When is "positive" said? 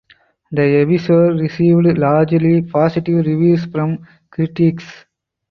2.63-3.23